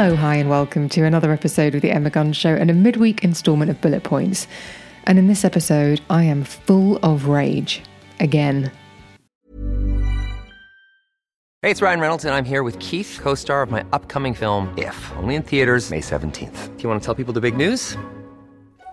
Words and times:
Hello, 0.00 0.14
hi, 0.14 0.36
and 0.36 0.48
welcome 0.48 0.88
to 0.90 1.02
another 1.02 1.32
episode 1.32 1.74
of 1.74 1.82
The 1.82 1.90
Emma 1.90 2.08
Guns 2.08 2.36
Show 2.36 2.54
and 2.54 2.70
a 2.70 2.72
midweek 2.72 3.24
installment 3.24 3.68
of 3.68 3.80
Bullet 3.80 4.04
Points. 4.04 4.46
And 5.08 5.18
in 5.18 5.26
this 5.26 5.44
episode, 5.44 6.00
I 6.08 6.22
am 6.22 6.44
full 6.44 6.98
of 6.98 7.26
rage. 7.26 7.82
Again. 8.20 8.70
Hey, 11.62 11.72
it's 11.72 11.82
Ryan 11.82 11.98
Reynolds, 11.98 12.24
and 12.24 12.32
I'm 12.32 12.44
here 12.44 12.62
with 12.62 12.78
Keith, 12.78 13.18
co 13.20 13.34
star 13.34 13.60
of 13.60 13.72
my 13.72 13.84
upcoming 13.92 14.34
film, 14.34 14.72
If, 14.78 14.94
only 15.16 15.34
in 15.34 15.42
theaters, 15.42 15.90
May 15.90 15.98
17th. 15.98 16.76
Do 16.76 16.82
you 16.84 16.88
want 16.88 17.02
to 17.02 17.04
tell 17.04 17.16
people 17.16 17.34
the 17.34 17.40
big 17.40 17.56
news? 17.56 17.96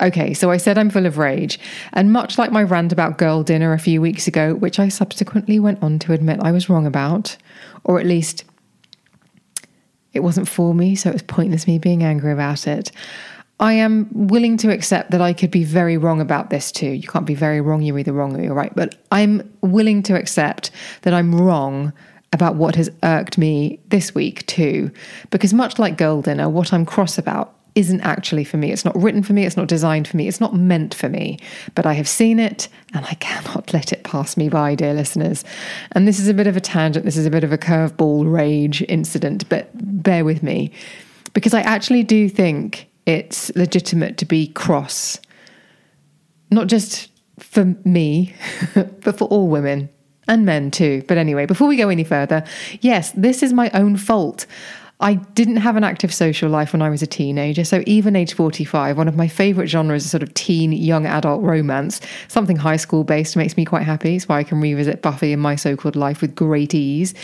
Okay, 0.00 0.32
so 0.32 0.50
I 0.50 0.58
said 0.58 0.78
I'm 0.78 0.90
full 0.90 1.06
of 1.06 1.18
rage. 1.18 1.58
And 1.92 2.12
much 2.12 2.38
like 2.38 2.52
my 2.52 2.62
rant 2.62 2.92
about 2.92 3.18
girl 3.18 3.42
dinner 3.42 3.72
a 3.72 3.78
few 3.78 4.00
weeks 4.00 4.28
ago, 4.28 4.54
which 4.54 4.78
I 4.78 4.88
subsequently 4.88 5.58
went 5.58 5.82
on 5.82 5.98
to 6.00 6.12
admit 6.12 6.40
I 6.40 6.52
was 6.52 6.68
wrong 6.68 6.86
about, 6.86 7.36
or 7.84 7.98
at 7.98 8.06
least 8.06 8.44
it 10.12 10.20
wasn't 10.20 10.48
for 10.48 10.74
me, 10.74 10.94
so 10.94 11.10
it 11.10 11.14
was 11.14 11.22
pointless 11.22 11.66
me 11.66 11.78
being 11.78 12.02
angry 12.02 12.32
about 12.32 12.66
it. 12.66 12.92
I 13.60 13.72
am 13.72 14.08
willing 14.12 14.56
to 14.58 14.70
accept 14.70 15.10
that 15.10 15.20
I 15.20 15.32
could 15.32 15.50
be 15.50 15.64
very 15.64 15.96
wrong 15.96 16.20
about 16.20 16.50
this 16.50 16.70
too. 16.70 16.90
You 16.90 17.08
can't 17.08 17.26
be 17.26 17.34
very 17.34 17.60
wrong, 17.60 17.82
you're 17.82 17.98
either 17.98 18.12
wrong 18.12 18.36
or 18.36 18.42
you're 18.42 18.54
right. 18.54 18.74
But 18.74 18.94
I'm 19.10 19.52
willing 19.62 20.04
to 20.04 20.14
accept 20.14 20.70
that 21.02 21.12
I'm 21.12 21.34
wrong 21.34 21.92
about 22.32 22.54
what 22.54 22.76
has 22.76 22.88
irked 23.02 23.36
me 23.36 23.80
this 23.88 24.14
week 24.14 24.46
too. 24.46 24.92
Because 25.30 25.52
much 25.52 25.78
like 25.78 25.98
Girl 25.98 26.22
Dinner, 26.22 26.48
what 26.48 26.72
I'm 26.72 26.86
cross 26.86 27.18
about 27.18 27.57
isn't 27.78 28.00
actually 28.00 28.42
for 28.42 28.56
me. 28.56 28.72
It's 28.72 28.84
not 28.84 29.00
written 29.00 29.22
for 29.22 29.32
me. 29.32 29.44
It's 29.44 29.56
not 29.56 29.68
designed 29.68 30.08
for 30.08 30.16
me. 30.16 30.26
It's 30.26 30.40
not 30.40 30.52
meant 30.52 30.94
for 30.94 31.08
me. 31.08 31.38
But 31.76 31.86
I 31.86 31.92
have 31.92 32.08
seen 32.08 32.40
it 32.40 32.68
and 32.92 33.06
I 33.06 33.14
cannot 33.14 33.72
let 33.72 33.92
it 33.92 34.02
pass 34.02 34.36
me 34.36 34.48
by, 34.48 34.74
dear 34.74 34.94
listeners. 34.94 35.44
And 35.92 36.08
this 36.08 36.18
is 36.18 36.26
a 36.26 36.34
bit 36.34 36.48
of 36.48 36.56
a 36.56 36.60
tangent. 36.60 37.04
This 37.04 37.16
is 37.16 37.24
a 37.24 37.30
bit 37.30 37.44
of 37.44 37.52
a 37.52 37.58
curveball 37.58 38.30
rage 38.30 38.82
incident, 38.88 39.48
but 39.48 39.70
bear 40.02 40.24
with 40.24 40.42
me 40.42 40.72
because 41.34 41.54
I 41.54 41.60
actually 41.60 42.02
do 42.02 42.28
think 42.28 42.90
it's 43.06 43.54
legitimate 43.54 44.18
to 44.18 44.24
be 44.24 44.48
cross, 44.48 45.20
not 46.50 46.66
just 46.66 47.10
for 47.38 47.76
me, 47.84 48.34
but 48.74 49.16
for 49.16 49.28
all 49.28 49.46
women 49.46 49.88
and 50.26 50.44
men 50.44 50.72
too. 50.72 51.04
But 51.06 51.16
anyway, 51.16 51.46
before 51.46 51.68
we 51.68 51.76
go 51.76 51.90
any 51.90 52.02
further, 52.02 52.42
yes, 52.80 53.12
this 53.12 53.44
is 53.44 53.52
my 53.52 53.70
own 53.72 53.96
fault. 53.96 54.46
I 55.00 55.14
didn't 55.14 55.58
have 55.58 55.76
an 55.76 55.84
active 55.84 56.12
social 56.12 56.50
life 56.50 56.72
when 56.72 56.82
I 56.82 56.90
was 56.90 57.02
a 57.02 57.06
teenager, 57.06 57.64
so 57.64 57.84
even 57.86 58.16
age 58.16 58.34
45, 58.34 58.96
one 58.96 59.06
of 59.06 59.14
my 59.14 59.28
favourite 59.28 59.68
genres 59.68 60.04
is 60.04 60.10
sort 60.10 60.24
of 60.24 60.34
teen 60.34 60.72
young 60.72 61.06
adult 61.06 61.40
romance. 61.40 62.00
Something 62.26 62.56
high 62.56 62.78
school 62.78 63.04
based 63.04 63.36
makes 63.36 63.56
me 63.56 63.64
quite 63.64 63.84
happy, 63.84 64.16
It's 64.16 64.28
why 64.28 64.38
I 64.38 64.42
can 64.42 64.60
revisit 64.60 65.00
Buffy 65.00 65.32
and 65.32 65.40
my 65.40 65.54
so 65.54 65.76
called 65.76 65.94
life 65.94 66.20
with 66.20 66.34
great 66.34 66.74
ease. 66.74 67.14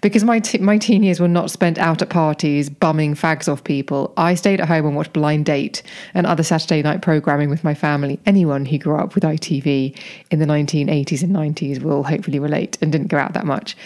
Because 0.00 0.24
my, 0.24 0.40
t- 0.40 0.56
my 0.56 0.78
teen 0.78 1.02
years 1.02 1.20
were 1.20 1.28
not 1.28 1.50
spent 1.50 1.76
out 1.76 2.00
at 2.00 2.08
parties 2.08 2.70
bumming 2.70 3.14
fags 3.14 3.46
off 3.46 3.62
people. 3.62 4.14
I 4.16 4.34
stayed 4.34 4.58
at 4.58 4.68
home 4.68 4.86
and 4.86 4.96
watched 4.96 5.12
Blind 5.12 5.44
Date 5.44 5.82
and 6.14 6.26
other 6.26 6.42
Saturday 6.42 6.80
night 6.80 7.02
programming 7.02 7.50
with 7.50 7.62
my 7.62 7.74
family. 7.74 8.18
Anyone 8.24 8.64
who 8.64 8.78
grew 8.78 8.96
up 8.96 9.14
with 9.14 9.24
ITV 9.24 9.94
in 10.30 10.38
the 10.38 10.46
1980s 10.46 11.22
and 11.22 11.36
90s 11.36 11.82
will 11.82 12.04
hopefully 12.04 12.38
relate 12.38 12.78
and 12.80 12.90
didn't 12.90 13.08
go 13.08 13.18
out 13.18 13.34
that 13.34 13.44
much. 13.44 13.76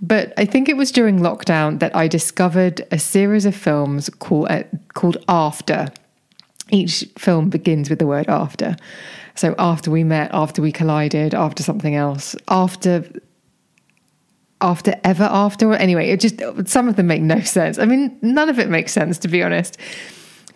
But 0.00 0.32
I 0.36 0.44
think 0.44 0.68
it 0.68 0.76
was 0.76 0.92
during 0.92 1.18
lockdown 1.18 1.80
that 1.80 1.94
I 1.94 2.08
discovered 2.08 2.86
a 2.90 2.98
series 2.98 3.44
of 3.44 3.54
films 3.54 4.08
called, 4.08 4.48
uh, 4.50 4.64
called 4.94 5.16
After. 5.28 5.88
Each 6.70 7.04
film 7.16 7.48
begins 7.48 7.90
with 7.90 7.98
the 7.98 8.06
word 8.06 8.28
after. 8.28 8.76
So 9.34 9.54
after 9.58 9.90
we 9.90 10.04
met, 10.04 10.30
after 10.32 10.60
we 10.60 10.70
collided, 10.70 11.34
after 11.34 11.62
something 11.62 11.94
else, 11.94 12.36
after 12.48 13.04
after 14.60 14.92
ever 15.04 15.22
after 15.22 15.72
anyway 15.74 16.10
it 16.10 16.18
just 16.18 16.42
some 16.68 16.88
of 16.88 16.96
them 16.96 17.06
make 17.06 17.22
no 17.22 17.40
sense 17.40 17.78
i 17.78 17.84
mean 17.84 18.18
none 18.22 18.48
of 18.48 18.58
it 18.58 18.68
makes 18.68 18.90
sense 18.90 19.16
to 19.16 19.28
be 19.28 19.40
honest 19.40 19.78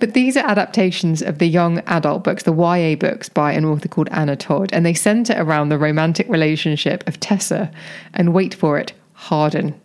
but 0.03 0.14
these 0.14 0.36
are 0.36 0.44
adaptations 0.44 1.22
of 1.22 1.38
the 1.38 1.47
young 1.47 1.78
adult 1.86 2.24
books, 2.24 2.42
the 2.42 2.53
YA 2.53 2.97
books 2.97 3.28
by 3.28 3.53
an 3.53 3.64
author 3.64 3.86
called 3.86 4.09
Anna 4.10 4.34
Todd, 4.34 4.70
and 4.72 4.84
they 4.84 4.94
centre 4.94 5.36
around 5.36 5.69
the 5.69 5.78
romantic 5.78 6.28
relationship 6.28 7.06
of 7.06 7.20
Tessa 7.20 7.70
and 8.12 8.34
wait 8.34 8.53
for 8.53 8.80
it, 8.80 8.92
Hardin. 9.22 9.81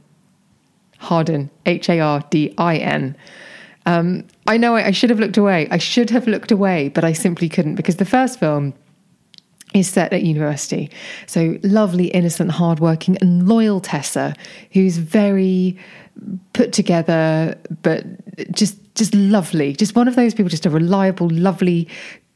Hardin, 0.98 1.52
H 1.68 1.90
A 1.90 2.00
R 2.00 2.24
D 2.32 2.54
I 2.58 2.78
N. 2.78 3.16
Um, 3.86 4.26
I 4.48 4.58
know 4.58 4.76
I, 4.76 4.88
I 4.88 4.92
should 4.92 5.12
have 5.12 5.20
looked 5.20 5.38
away. 5.38 5.68
I 5.70 5.78
should 5.78 6.10
have 6.10 6.28
looked 6.28 6.52
away, 6.52 6.90
but 6.90 7.04
I 7.04 7.14
simply 7.14 7.48
couldn't 7.48 7.76
because 7.76 7.98
the 7.98 8.06
first 8.06 8.40
film 8.40 8.74
is 9.76 9.88
set 9.88 10.12
at 10.12 10.24
university. 10.24 10.90
So 11.28 11.60
lovely, 11.64 12.08
innocent, 12.08 12.52
hardworking, 12.52 13.18
and 13.22 13.48
loyal 13.48 13.80
Tessa, 13.80 14.34
who's 14.72 14.98
very 14.98 15.78
put 16.54 16.74
together, 16.74 17.56
but 17.84 18.06
just 18.52 18.78
just 18.96 19.14
lovely. 19.14 19.74
Just 19.74 19.96
one 19.96 20.08
of 20.08 20.16
those 20.16 20.34
people, 20.34 20.50
just 20.50 20.66
a 20.66 20.72
reliable, 20.72 21.30
lovely, 21.30 21.88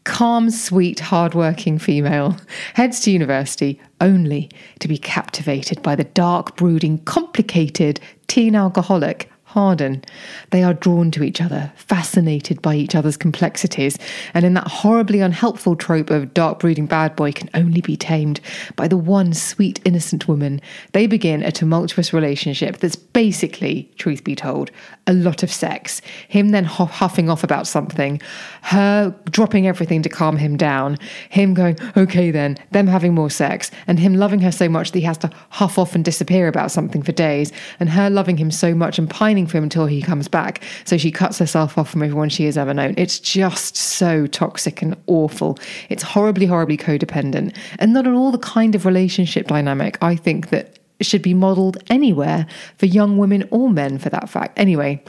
calm, 0.03 0.50
sweet, 0.50 1.00
hardworking 1.00 1.79
female, 1.79 2.38
heads 2.73 3.00
to 3.01 3.12
university 3.12 3.79
only 4.00 4.50
to 4.79 4.88
be 4.88 4.97
captivated 4.97 5.81
by 5.81 5.95
the 5.95 6.03
dark, 6.03 6.56
brooding, 6.56 6.97
complicated 7.00 8.00
teen 8.28 8.56
alcoholic 8.56 9.31
Hardin. 9.51 10.03
They 10.51 10.63
are 10.63 10.73
drawn 10.73 11.12
to 11.12 11.23
each 11.23 11.41
other, 11.41 11.73
fascinated 11.75 12.62
by 12.62 12.75
each 12.75 12.95
other's 12.95 13.17
complexities, 13.17 13.97
and 14.34 14.45
in 14.45 14.53
that 14.53 14.67
horribly 14.67 15.19
unhelpful 15.19 15.75
trope 15.75 16.09
of 16.09 16.34
dark 16.34 16.59
brooding 16.59 16.85
bad 16.85 17.16
boy 17.16 17.34
can 17.34 17.50
only 17.53 17.81
be 17.81 17.97
tamed 17.97 18.39
by 18.75 18.88
the 18.88 18.97
one 18.97 19.34
sweet 19.34 19.81
innocent 19.84 20.28
woman, 20.28 20.62
they 20.94 21.06
begin 21.06 21.44
a 21.44 21.51
tumultuous 21.51 22.13
relationship 22.13 22.78
that's 22.78 22.95
basically, 22.95 23.91
truth 23.97 24.23
be 24.23 24.35
told, 24.35 24.72
a 25.07 25.13
lot 25.13 25.44
of 25.44 25.51
sex. 25.51 26.01
Him 26.29 26.50
then 26.50 26.63
huffing 26.63 27.29
off 27.29 27.44
about 27.44 27.68
something, 27.68 28.22
her 28.62 29.13
dropping 29.25 29.68
everything 29.68 30.01
to 30.03 30.09
calm 30.09 30.38
him 30.38 30.56
down, 30.56 30.97
him 31.29 31.53
going, 31.53 31.78
okay 31.97 32.31
then, 32.31 32.57
them 32.72 32.88
having 32.88 33.13
more 33.13 33.29
sex, 33.29 33.69
and 33.88 34.00
him 34.00 34.16
loving 34.16 34.39
her 34.39 34.51
so 34.51 34.69
much 34.69 34.91
that 34.91 35.00
he 35.00 35.06
has 35.06 35.18
to 35.18 35.29
huff 35.50 35.78
off 35.78 35.95
and 35.95 36.06
disappear 36.06 36.47
about 36.47 36.72
something 36.72 37.01
for 37.01 37.12
days, 37.12 37.51
and 37.79 37.89
her 37.89 38.09
loving 38.09 38.38
him 38.38 38.51
so 38.51 38.73
much 38.73 38.97
and 38.97 39.09
pining 39.09 39.41
for 39.47 39.57
him 39.57 39.63
until 39.63 39.85
he 39.85 40.01
comes 40.01 40.27
back. 40.27 40.63
So 40.86 40.98
she 40.98 41.12
cuts 41.12 41.38
herself 41.39 41.77
off 41.77 41.89
from 41.89 42.04
everyone 42.04 42.30
she 42.30 42.45
has 42.45 42.57
ever 42.57 42.74
known. 42.74 42.94
It's 42.98 43.19
just 43.19 43.75
so 43.75 44.27
toxic 44.27 44.81
and 44.81 44.95
awful. 45.07 45.57
It's 45.89 46.04
horribly, 46.04 46.45
horribly 46.45 46.77
codependent, 46.77 47.56
and 47.80 47.94
not 47.94 48.07
at 48.07 48.13
all 48.13 48.31
the 48.31 48.38
kind 48.38 48.75
of 48.75 48.86
relationship 48.86 49.48
dynamic 49.48 49.98
I 50.01 50.15
think 50.15 50.50
that 50.50 50.80
should 51.01 51.21
be 51.21 51.33
modeled 51.33 51.77
anywhere 51.89 52.45
for 52.77 52.86
young 52.86 53.18
women 53.18 53.48
or 53.51 53.69
men 53.69 53.98
for 53.98 54.10
that 54.10 54.30
fact. 54.30 54.57
Anyway, 54.57 55.04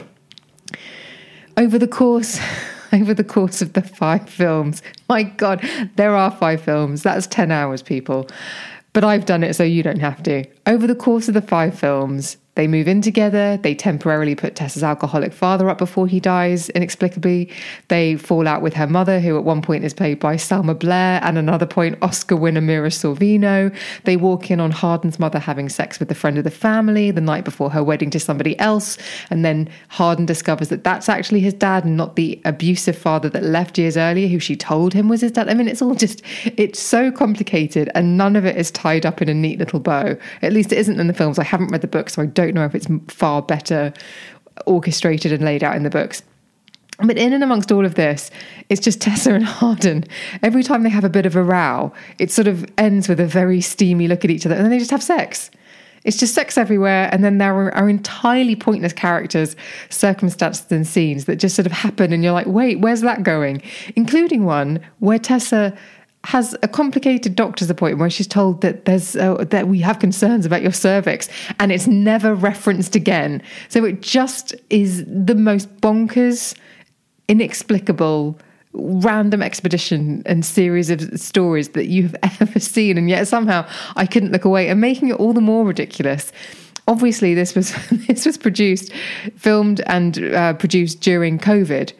over 1.57 1.77
the 1.77 1.87
course 1.87 2.39
over 2.93 3.13
the 3.13 3.23
course 3.23 3.61
of 3.61 3.73
the 3.73 3.81
five 3.81 4.29
films. 4.29 4.81
My 5.09 5.23
god, 5.23 5.67
there 5.95 6.15
are 6.15 6.31
five 6.31 6.61
films. 6.61 7.03
That's 7.03 7.27
10 7.27 7.51
hours 7.51 7.81
people. 7.81 8.29
But 8.93 9.03
I've 9.03 9.25
done 9.25 9.43
it 9.43 9.55
so 9.55 9.63
you 9.63 9.81
don't 9.81 9.99
have 9.99 10.21
to. 10.23 10.45
Over 10.67 10.85
the 10.85 10.95
course 10.95 11.27
of 11.27 11.33
the 11.33 11.41
five 11.41 11.77
films, 11.77 12.37
They 12.55 12.67
move 12.67 12.87
in 12.87 13.01
together. 13.01 13.57
They 13.57 13.73
temporarily 13.73 14.35
put 14.35 14.55
Tessa's 14.55 14.83
alcoholic 14.83 15.33
father 15.33 15.69
up 15.69 15.79
before 15.79 16.05
he 16.05 16.19
dies 16.19 16.69
inexplicably. 16.69 17.49
They 17.87 18.15
fall 18.15 18.47
out 18.47 18.61
with 18.61 18.75
her 18.75 18.85
mother, 18.85 19.19
who 19.19 19.37
at 19.37 19.43
one 19.43 19.63
point 19.63 19.83
is 19.83 19.93
played 19.93 20.19
by 20.19 20.35
Selma 20.35 20.75
Blair, 20.75 21.19
and 21.23 21.39
another 21.39 21.65
point, 21.65 21.97
Oscar 22.03 22.35
winner 22.35 22.61
Mira 22.61 22.89
Sorvino. 22.89 23.75
They 24.03 24.17
walk 24.17 24.51
in 24.51 24.59
on 24.59 24.69
Hardin's 24.69 25.17
mother 25.17 25.39
having 25.39 25.67
sex 25.67 25.99
with 25.99 26.11
a 26.11 26.15
friend 26.15 26.37
of 26.37 26.43
the 26.43 26.51
family 26.51 27.09
the 27.09 27.21
night 27.21 27.43
before 27.43 27.71
her 27.71 27.83
wedding 27.83 28.11
to 28.11 28.19
somebody 28.19 28.57
else. 28.59 28.99
And 29.31 29.43
then 29.43 29.67
Hardin 29.87 30.27
discovers 30.27 30.69
that 30.69 30.83
that's 30.83 31.09
actually 31.09 31.39
his 31.39 31.55
dad 31.55 31.85
and 31.85 31.97
not 31.97 32.15
the 32.15 32.39
abusive 32.45 32.97
father 32.97 33.29
that 33.29 33.43
left 33.43 33.79
years 33.79 33.97
earlier, 33.97 34.27
who 34.27 34.37
she 34.37 34.55
told 34.55 34.93
him 34.93 35.09
was 35.09 35.21
his 35.21 35.31
dad. 35.31 35.49
I 35.49 35.55
mean, 35.55 35.67
it's 35.67 35.81
all 35.81 35.95
just, 35.95 36.21
it's 36.45 36.79
so 36.79 37.11
complicated 37.11 37.89
and 37.95 38.15
none 38.15 38.35
of 38.35 38.45
it 38.45 38.57
is 38.57 38.69
tied 38.69 39.07
up 39.07 39.23
in 39.23 39.29
a 39.29 39.33
neat 39.33 39.57
little 39.57 39.79
bow. 39.79 40.15
At 40.43 40.53
least 40.53 40.71
it 40.71 40.77
isn't 40.77 40.99
in 40.99 41.07
the 41.07 41.13
films. 41.13 41.39
I 41.39 41.43
haven't 41.43 41.69
read 41.69 41.81
the 41.81 41.87
book, 41.87 42.09
so 42.09 42.21
I 42.21 42.27
don't 42.27 42.42
don't 42.45 42.53
know 42.53 42.65
if 42.65 42.75
it's 42.75 42.87
far 43.07 43.41
better 43.41 43.93
orchestrated 44.65 45.31
and 45.31 45.43
laid 45.43 45.63
out 45.63 45.75
in 45.75 45.83
the 45.83 45.89
books. 45.89 46.23
But 46.99 47.17
in 47.17 47.33
and 47.33 47.43
amongst 47.43 47.71
all 47.71 47.85
of 47.85 47.95
this, 47.95 48.29
it's 48.69 48.81
just 48.81 49.01
Tessa 49.01 49.33
and 49.33 49.43
Hardin. 49.43 50.05
Every 50.43 50.63
time 50.63 50.83
they 50.83 50.89
have 50.89 51.03
a 51.03 51.09
bit 51.09 51.25
of 51.25 51.35
a 51.35 51.43
row, 51.43 51.91
it 52.19 52.31
sort 52.31 52.47
of 52.47 52.65
ends 52.77 53.09
with 53.09 53.19
a 53.19 53.25
very 53.25 53.61
steamy 53.61 54.07
look 54.07 54.23
at 54.23 54.31
each 54.31 54.45
other 54.45 54.55
and 54.55 54.63
then 54.63 54.71
they 54.71 54.79
just 54.79 54.91
have 54.91 55.03
sex. 55.03 55.49
It's 56.03 56.17
just 56.17 56.35
sex 56.35 56.57
everywhere. 56.57 57.09
And 57.11 57.23
then 57.23 57.37
there 57.37 57.73
are 57.73 57.89
entirely 57.89 58.55
pointless 58.55 58.93
characters, 58.93 59.55
circumstances, 59.89 60.69
and 60.69 60.85
scenes 60.85 61.25
that 61.25 61.37
just 61.37 61.55
sort 61.55 61.65
of 61.65 61.71
happen. 61.71 62.11
And 62.11 62.23
you're 62.23 62.33
like, 62.33 62.47
wait, 62.47 62.79
where's 62.81 63.01
that 63.01 63.23
going? 63.23 63.61
Including 63.95 64.43
one 64.43 64.81
where 64.99 65.17
Tessa 65.17 65.75
has 66.25 66.55
a 66.63 66.67
complicated 66.67 67.35
doctor's 67.35 67.69
appointment 67.69 67.99
where 67.99 68.09
she's 68.09 68.27
told 68.27 68.61
that 68.61 68.85
there's 68.85 69.15
uh, 69.15 69.43
that 69.49 69.67
we 69.67 69.79
have 69.79 69.99
concerns 69.99 70.45
about 70.45 70.61
your 70.61 70.71
cervix 70.71 71.27
and 71.59 71.71
it's 71.71 71.87
never 71.87 72.33
referenced 72.33 72.95
again. 72.95 73.41
So 73.69 73.83
it 73.83 74.01
just 74.01 74.55
is 74.69 75.03
the 75.05 75.35
most 75.35 75.75
bonkers 75.81 76.55
inexplicable 77.27 78.39
random 78.73 79.41
expedition 79.41 80.23
and 80.25 80.45
series 80.45 80.89
of 80.89 81.19
stories 81.19 81.69
that 81.69 81.87
you've 81.87 82.15
ever 82.23 82.59
seen. 82.59 82.97
And 82.97 83.09
yet 83.09 83.27
somehow 83.27 83.67
I 83.95 84.05
couldn't 84.05 84.31
look 84.31 84.45
away 84.45 84.69
and 84.69 84.79
making 84.79 85.09
it 85.09 85.15
all 85.15 85.33
the 85.33 85.41
more 85.41 85.65
ridiculous. 85.65 86.31
Obviously 86.87 87.33
this 87.33 87.53
was 87.53 87.73
this 88.07 88.25
was 88.25 88.37
produced 88.37 88.93
filmed 89.35 89.81
and 89.87 90.23
uh, 90.33 90.53
produced 90.53 91.01
during 91.01 91.37
covid 91.37 91.93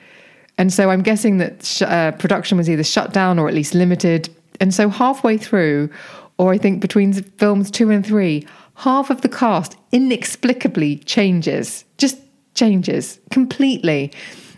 and 0.57 0.71
so 0.71 0.89
I'm 0.89 1.01
guessing 1.01 1.37
that 1.39 1.63
sh- 1.65 1.81
uh, 1.81 2.11
production 2.11 2.57
was 2.57 2.69
either 2.69 2.83
shut 2.83 3.13
down 3.13 3.39
or 3.39 3.47
at 3.47 3.53
least 3.53 3.73
limited. 3.73 4.29
And 4.59 4.73
so 4.73 4.89
halfway 4.89 5.37
through, 5.37 5.89
or 6.37 6.53
I 6.53 6.57
think 6.57 6.81
between 6.81 7.13
films 7.13 7.71
two 7.71 7.89
and 7.89 8.05
three, 8.05 8.47
half 8.75 9.09
of 9.09 9.21
the 9.21 9.29
cast 9.29 9.75
inexplicably 9.91 10.97
changes, 10.97 11.85
just 11.97 12.17
changes 12.55 13.19
completely. 13.31 14.11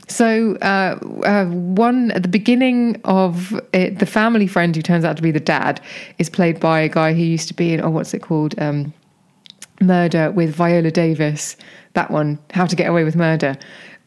So, 0.07 0.55
uh, 0.57 0.99
uh, 1.25 1.45
one 1.45 2.11
at 2.11 2.21
the 2.21 2.29
beginning 2.29 3.01
of 3.05 3.59
it, 3.73 3.97
the 3.97 4.05
family 4.05 4.45
friend 4.45 4.75
who 4.75 4.83
turns 4.83 5.03
out 5.03 5.17
to 5.17 5.23
be 5.23 5.31
the 5.31 5.39
dad 5.39 5.81
is 6.19 6.29
played 6.29 6.59
by 6.59 6.81
a 6.81 6.89
guy 6.89 7.13
who 7.13 7.23
used 7.23 7.47
to 7.47 7.55
be 7.55 7.73
in, 7.73 7.81
oh, 7.81 7.89
what's 7.89 8.13
it 8.13 8.21
called? 8.21 8.53
Um, 8.59 8.93
Murder 9.81 10.31
with 10.31 10.53
Viola 10.53 10.91
Davis. 10.91 11.57
That 11.93 12.11
one, 12.11 12.37
How 12.51 12.65
to 12.65 12.75
Get 12.75 12.87
Away 12.87 13.03
with 13.03 13.15
Murder, 13.15 13.57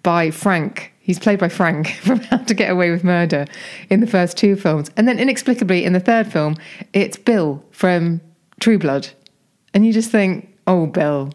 by 0.02 0.30
Frank 0.30 0.92
He's 1.08 1.18
played 1.18 1.38
by 1.38 1.48
Frank 1.48 1.88
from 2.02 2.20
How 2.20 2.36
to 2.36 2.52
Get 2.52 2.70
Away 2.70 2.90
with 2.90 3.02
Murder 3.02 3.46
in 3.88 4.00
the 4.00 4.06
first 4.06 4.36
two 4.36 4.56
films. 4.56 4.90
And 4.94 5.08
then 5.08 5.18
inexplicably 5.18 5.86
in 5.86 5.94
the 5.94 6.00
third 6.00 6.30
film, 6.30 6.58
it's 6.92 7.16
Bill 7.16 7.64
from 7.70 8.20
True 8.60 8.78
Blood. 8.78 9.08
And 9.72 9.86
you 9.86 9.92
just 9.94 10.10
think, 10.10 10.54
oh, 10.66 10.84
Bill, 10.84 11.32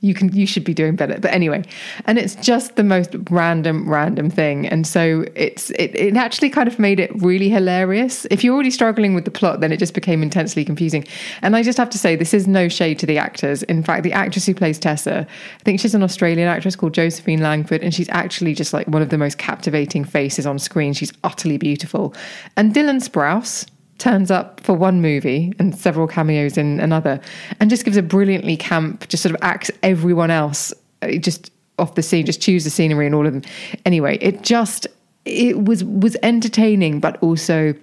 you 0.00 0.14
can 0.14 0.32
you 0.34 0.46
should 0.46 0.64
be 0.64 0.74
doing 0.74 0.96
better. 0.96 1.18
But 1.18 1.32
anyway 1.32 1.64
and 2.06 2.18
it's 2.18 2.34
just 2.36 2.76
the 2.76 2.84
most 2.84 3.14
random 3.30 3.88
random 3.88 4.30
thing. 4.30 4.66
And 4.66 4.86
so 4.86 5.24
it's 5.34 5.70
it, 5.70 5.94
it 5.94 6.16
actually 6.16 6.50
kind 6.50 6.68
of 6.68 6.78
made 6.78 7.00
it 7.00 7.10
really 7.22 7.48
hilarious. 7.48 8.26
If 8.30 8.44
you're 8.44 8.54
already 8.54 8.70
struggling 8.70 9.14
with 9.14 9.24
the 9.24 9.30
plot 9.30 9.60
then 9.60 9.72
it 9.72 9.78
just 9.78 9.94
became 9.94 10.22
intensely 10.22 10.64
confusing. 10.64 11.04
And 11.42 11.56
i 11.56 11.62
just 11.62 11.78
have 11.78 11.90
to 11.90 11.98
say 11.98 12.16
this 12.16 12.34
is 12.34 12.46
no 12.46 12.68
shade 12.68 12.98
to 13.00 13.06
the 13.06 13.18
actors. 13.18 13.62
In 13.64 13.82
fact 13.82 14.02
the 14.02 14.12
actress 14.12 14.46
who 14.46 14.54
plays 14.54 14.78
tessa 14.78 15.26
i 15.28 15.62
think 15.64 15.80
she's 15.80 15.94
an 15.94 16.02
australian 16.02 16.48
actress 16.48 16.76
called 16.76 16.94
josephine 16.94 17.40
langford 17.40 17.82
and 17.82 17.94
she's 17.94 18.08
actually 18.10 18.54
just 18.54 18.72
like 18.72 18.86
one 18.88 19.02
of 19.02 19.08
the 19.08 19.18
most 19.18 19.38
captivating 19.38 20.04
faces 20.04 20.46
on 20.46 20.58
screen. 20.58 20.92
She's 20.92 21.12
utterly 21.24 21.58
beautiful. 21.58 22.14
And 22.56 22.74
dylan 22.74 23.00
sprouse 23.02 23.66
turns 23.98 24.30
up 24.30 24.60
for 24.60 24.74
one 24.74 25.00
movie 25.02 25.52
and 25.58 25.76
several 25.76 26.06
cameos 26.06 26.56
in 26.56 26.80
another, 26.80 27.20
and 27.60 27.68
just 27.68 27.84
gives 27.84 27.96
a 27.96 28.02
brilliantly 28.02 28.56
camp, 28.56 29.08
just 29.08 29.22
sort 29.22 29.34
of 29.34 29.40
acts 29.42 29.70
everyone 29.82 30.30
else 30.30 30.72
uh, 31.02 31.12
just 31.12 31.50
off 31.78 31.94
the 31.94 32.02
scene, 32.02 32.26
just 32.26 32.40
chews 32.40 32.64
the 32.64 32.70
scenery 32.70 33.06
and 33.06 33.14
all 33.14 33.26
of 33.26 33.32
them. 33.32 33.42
Anyway, 33.84 34.18
it 34.20 34.42
just 34.42 34.86
it 35.24 35.64
was 35.64 35.84
was 35.84 36.16
entertaining, 36.22 37.00
but 37.00 37.22
also 37.22 37.74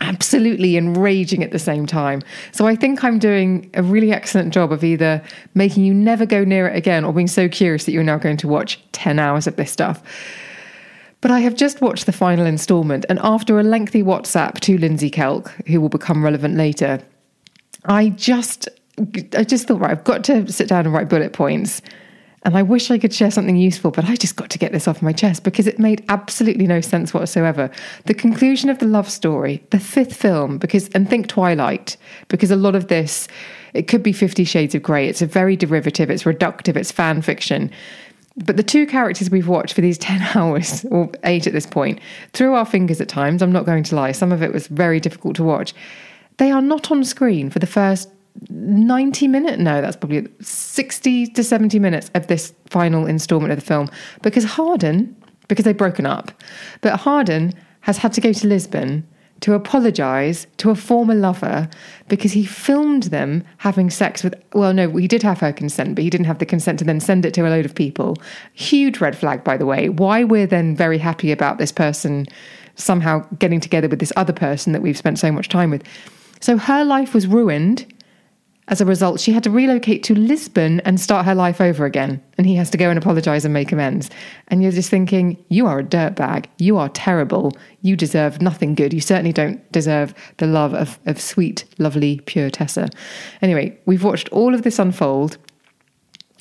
absolutely 0.00 0.76
enraging 0.76 1.42
at 1.42 1.50
the 1.50 1.58
same 1.58 1.86
time. 1.86 2.22
So 2.52 2.66
I 2.66 2.76
think 2.76 3.02
I'm 3.02 3.18
doing 3.18 3.68
a 3.74 3.82
really 3.82 4.12
excellent 4.12 4.54
job 4.54 4.72
of 4.72 4.84
either 4.84 5.22
making 5.54 5.84
you 5.84 5.92
never 5.92 6.24
go 6.24 6.44
near 6.44 6.68
it 6.68 6.76
again 6.76 7.04
or 7.04 7.12
being 7.12 7.26
so 7.26 7.48
curious 7.48 7.84
that 7.84 7.92
you're 7.92 8.04
now 8.04 8.18
going 8.18 8.36
to 8.38 8.48
watch 8.48 8.80
10 8.92 9.18
hours 9.18 9.46
of 9.46 9.56
this 9.56 9.72
stuff. 9.72 10.00
But 11.20 11.30
I 11.30 11.40
have 11.40 11.56
just 11.56 11.80
watched 11.80 12.06
the 12.06 12.12
final 12.12 12.46
instalment, 12.46 13.04
and 13.08 13.18
after 13.22 13.58
a 13.58 13.64
lengthy 13.64 14.02
WhatsApp 14.02 14.60
to 14.60 14.78
Lindsay 14.78 15.10
Kelk, 15.10 15.48
who 15.66 15.80
will 15.80 15.88
become 15.88 16.24
relevant 16.24 16.56
later, 16.56 17.00
I 17.84 18.10
just 18.10 18.68
I 19.36 19.44
just 19.44 19.66
thought, 19.66 19.80
right, 19.80 19.92
I've 19.92 20.04
got 20.04 20.24
to 20.24 20.50
sit 20.50 20.68
down 20.68 20.84
and 20.84 20.94
write 20.94 21.08
bullet 21.08 21.32
points. 21.32 21.82
And 22.44 22.56
I 22.56 22.62
wish 22.62 22.90
I 22.90 22.98
could 22.98 23.12
share 23.12 23.32
something 23.32 23.56
useful, 23.56 23.90
but 23.90 24.08
I 24.08 24.14
just 24.14 24.36
got 24.36 24.48
to 24.50 24.58
get 24.58 24.70
this 24.70 24.86
off 24.86 25.02
my 25.02 25.12
chest 25.12 25.42
because 25.42 25.66
it 25.66 25.80
made 25.80 26.04
absolutely 26.08 26.68
no 26.68 26.80
sense 26.80 27.12
whatsoever. 27.12 27.68
The 28.06 28.14
conclusion 28.14 28.70
of 28.70 28.78
the 28.78 28.86
love 28.86 29.10
story, 29.10 29.62
the 29.70 29.80
fifth 29.80 30.14
film, 30.14 30.56
because 30.56 30.88
and 30.90 31.10
think 31.10 31.26
Twilight, 31.26 31.96
because 32.28 32.52
a 32.52 32.56
lot 32.56 32.76
of 32.76 32.86
this, 32.86 33.26
it 33.74 33.88
could 33.88 34.04
be 34.04 34.12
Fifty 34.12 34.44
Shades 34.44 34.74
of 34.76 34.82
Grey. 34.82 35.08
It's 35.08 35.20
a 35.20 35.26
very 35.26 35.56
derivative, 35.56 36.10
it's 36.10 36.22
reductive, 36.22 36.76
it's 36.76 36.92
fan 36.92 37.22
fiction. 37.22 37.72
But 38.44 38.56
the 38.56 38.62
two 38.62 38.86
characters 38.86 39.30
we've 39.30 39.48
watched 39.48 39.74
for 39.74 39.80
these 39.80 39.98
10 40.08 40.36
hours, 40.36 40.84
or 40.90 41.10
eight 41.24 41.46
at 41.46 41.52
this 41.52 41.66
point, 41.66 42.00
through 42.32 42.54
our 42.54 42.64
fingers 42.64 43.00
at 43.00 43.08
times, 43.08 43.42
I'm 43.42 43.52
not 43.52 43.66
going 43.66 43.82
to 43.84 43.96
lie, 43.96 44.12
some 44.12 44.32
of 44.32 44.42
it 44.42 44.52
was 44.52 44.66
very 44.68 45.00
difficult 45.00 45.36
to 45.36 45.44
watch. 45.44 45.74
They 46.38 46.50
are 46.50 46.62
not 46.62 46.90
on 46.90 47.04
screen 47.04 47.50
for 47.50 47.58
the 47.58 47.66
first 47.66 48.08
90 48.50 49.26
minutes, 49.26 49.58
no, 49.58 49.80
that's 49.80 49.96
probably 49.96 50.28
60 50.40 51.26
to 51.28 51.42
70 51.42 51.78
minutes 51.80 52.10
of 52.14 52.28
this 52.28 52.54
final 52.66 53.06
installment 53.06 53.52
of 53.52 53.58
the 53.58 53.64
film 53.64 53.88
because 54.22 54.44
Hardin 54.44 55.16
because 55.48 55.64
they've 55.64 55.76
broken 55.76 56.06
up, 56.06 56.30
but 56.82 57.00
Hardin 57.00 57.54
has 57.80 57.96
had 57.98 58.12
to 58.12 58.20
go 58.20 58.32
to 58.32 58.46
Lisbon 58.46 59.06
to 59.40 59.54
apologize 59.54 60.46
to 60.56 60.70
a 60.70 60.74
former 60.74 61.14
lover 61.14 61.68
because 62.08 62.32
he 62.32 62.44
filmed 62.44 63.04
them 63.04 63.44
having 63.58 63.90
sex 63.90 64.24
with 64.24 64.34
well 64.54 64.72
no 64.72 64.90
he 64.96 65.06
did 65.06 65.22
have 65.22 65.40
her 65.40 65.52
consent 65.52 65.94
but 65.94 66.04
he 66.04 66.10
didn't 66.10 66.26
have 66.26 66.38
the 66.38 66.46
consent 66.46 66.78
to 66.78 66.84
then 66.84 67.00
send 67.00 67.24
it 67.24 67.34
to 67.34 67.46
a 67.46 67.50
load 67.50 67.64
of 67.64 67.74
people. 67.74 68.16
Huge 68.54 69.00
red 69.00 69.16
flag 69.16 69.44
by 69.44 69.56
the 69.56 69.66
way. 69.66 69.88
Why 69.88 70.24
we're 70.24 70.46
then 70.46 70.76
very 70.76 70.98
happy 70.98 71.32
about 71.32 71.58
this 71.58 71.72
person 71.72 72.26
somehow 72.74 73.26
getting 73.38 73.60
together 73.60 73.88
with 73.88 73.98
this 73.98 74.12
other 74.16 74.32
person 74.32 74.72
that 74.72 74.82
we've 74.82 74.98
spent 74.98 75.18
so 75.18 75.32
much 75.32 75.48
time 75.48 75.70
with. 75.70 75.82
So 76.40 76.56
her 76.56 76.84
life 76.84 77.14
was 77.14 77.26
ruined 77.26 77.92
as 78.68 78.80
a 78.80 78.86
result, 78.86 79.18
she 79.18 79.32
had 79.32 79.42
to 79.44 79.50
relocate 79.50 80.02
to 80.04 80.14
Lisbon 80.14 80.80
and 80.80 81.00
start 81.00 81.24
her 81.26 81.34
life 81.34 81.60
over 81.60 81.84
again. 81.84 82.22
And 82.36 82.46
he 82.46 82.54
has 82.56 82.70
to 82.70 82.78
go 82.78 82.90
and 82.90 82.98
apologize 82.98 83.44
and 83.44 83.54
make 83.54 83.72
amends. 83.72 84.10
And 84.48 84.62
you're 84.62 84.72
just 84.72 84.90
thinking, 84.90 85.42
you 85.48 85.66
are 85.66 85.80
a 85.80 85.84
dirtbag. 85.84 86.46
You 86.58 86.76
are 86.76 86.90
terrible. 86.90 87.52
You 87.82 87.96
deserve 87.96 88.42
nothing 88.42 88.74
good. 88.74 88.92
You 88.92 89.00
certainly 89.00 89.32
don't 89.32 89.70
deserve 89.72 90.14
the 90.36 90.46
love 90.46 90.74
of, 90.74 90.98
of 91.06 91.20
sweet, 91.20 91.64
lovely, 91.78 92.20
pure 92.26 92.50
Tessa. 92.50 92.88
Anyway, 93.42 93.78
we've 93.86 94.04
watched 94.04 94.28
all 94.30 94.54
of 94.54 94.62
this 94.62 94.78
unfold. 94.78 95.38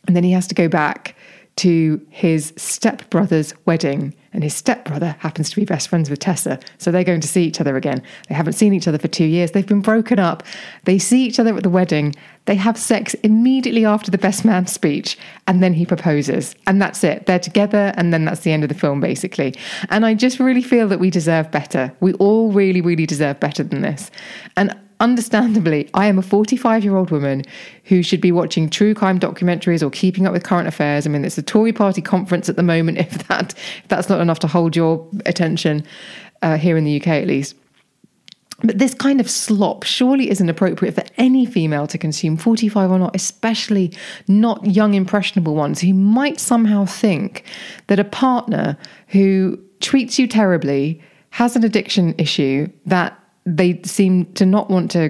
And 0.05 0.15
then 0.15 0.24
he 0.24 0.31
has 0.31 0.48
to 0.48 0.55
go 0.55 0.67
back 0.67 1.16
to 1.57 2.05
his 2.09 2.53
stepbrother's 2.55 3.53
wedding. 3.65 4.15
And 4.33 4.43
his 4.43 4.53
stepbrother 4.53 5.15
happens 5.19 5.49
to 5.49 5.55
be 5.55 5.65
best 5.65 5.89
friends 5.89 6.09
with 6.09 6.19
Tessa. 6.19 6.59
So 6.77 6.91
they're 6.91 7.03
going 7.03 7.21
to 7.21 7.27
see 7.27 7.43
each 7.43 7.59
other 7.59 7.75
again. 7.75 8.03
They 8.29 8.35
haven't 8.35 8.53
seen 8.53 8.73
each 8.73 8.87
other 8.87 8.99
for 8.99 9.07
two 9.07 9.25
years. 9.25 9.51
They've 9.51 9.65
been 9.65 9.81
broken 9.81 10.19
up. 10.19 10.43
They 10.83 10.99
see 10.99 11.25
each 11.25 11.39
other 11.39 11.55
at 11.57 11.63
the 11.63 11.69
wedding. 11.69 12.13
They 12.45 12.55
have 12.55 12.77
sex 12.77 13.15
immediately 13.15 13.83
after 13.83 14.11
the 14.11 14.17
best 14.17 14.45
man 14.45 14.67
speech. 14.67 15.17
And 15.47 15.63
then 15.63 15.73
he 15.73 15.85
proposes. 15.85 16.55
And 16.67 16.79
that's 16.79 17.03
it. 17.03 17.25
They're 17.25 17.39
together. 17.39 17.93
And 17.97 18.13
then 18.13 18.25
that's 18.25 18.41
the 18.41 18.51
end 18.51 18.63
of 18.63 18.69
the 18.69 18.75
film, 18.75 18.99
basically. 18.99 19.55
And 19.89 20.05
I 20.05 20.13
just 20.13 20.39
really 20.39 20.61
feel 20.61 20.87
that 20.89 20.99
we 20.99 21.09
deserve 21.09 21.49
better. 21.49 21.91
We 21.99 22.13
all 22.13 22.51
really, 22.51 22.81
really 22.81 23.07
deserve 23.07 23.39
better 23.39 23.63
than 23.63 23.81
this. 23.81 24.11
And 24.55 24.77
understandably, 25.00 25.89
I 25.94 26.08
am 26.08 26.18
a 26.18 26.22
45 26.22 26.84
year 26.84 26.96
old 26.96 27.12
woman 27.12 27.44
who 27.86 28.01
should 28.01 28.22
be 28.22 28.32
watching 28.32 28.70
true 28.70 28.94
crime 28.94 29.20
documentaries 29.20 29.84
or 29.84 29.89
keeping 29.89 30.25
up 30.25 30.34
with 30.34 30.44
current 30.44 30.68
affairs. 30.68 31.06
I 31.06 31.10
mean, 31.10 31.25
it's 31.25 31.38
a 31.38 31.44
Tory 31.44 31.74
party 31.74 32.01
conference 32.01 32.50
at 32.50 32.56
the 32.56 32.63
moment, 32.63 32.98
if, 33.00 33.27
that, 33.27 33.54
if 33.54 33.88
that's 33.88 34.10
not 34.10 34.22
enough 34.22 34.39
to 34.39 34.48
hold 34.48 34.75
your 34.75 35.08
attention 35.25 35.86
uh, 36.42 36.58
here 36.58 36.77
in 36.77 36.84
the 36.84 37.00
UK 37.00 37.08
at 37.08 37.27
least. 37.27 37.56
But 38.63 38.80
this 38.80 38.96
kind 38.96 39.20
of 39.20 39.30
slop 39.30 39.84
surely 39.84 40.32
isn't 40.32 40.50
appropriate 40.50 40.96
for 40.96 41.04
any 41.18 41.46
female 41.46 41.86
to 41.88 41.98
consume, 41.98 42.38
45 42.38 42.92
or 42.92 42.98
not, 42.98 43.16
especially 43.16 43.94
not 44.27 44.66
young, 44.66 44.96
impressionable 44.96 45.54
ones 45.54 45.80
who 45.82 45.94
might 45.94 46.39
somehow 46.39 46.86
think 46.86 47.44
that 47.86 48.00
a 48.00 48.04
partner 48.04 48.75
who 49.10 49.60
treats 49.80 50.18
you 50.18 50.25
terribly 50.25 51.00
has 51.32 51.56
an 51.56 51.63
addiction 51.63 52.16
issue 52.18 52.68
that 52.88 53.20
they 53.48 53.82
seem 53.84 54.25
to 54.34 54.46
not 54.46 54.70
want 54.70 54.92
to 54.92 55.10